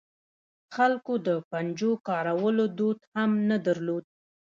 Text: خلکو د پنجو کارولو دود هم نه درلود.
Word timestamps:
خلکو 0.75 1.13
د 1.27 1.29
پنجو 1.49 1.91
کارولو 2.07 2.65
دود 2.77 2.99
هم 3.15 3.31
نه 3.49 3.57
درلود. 3.65 4.05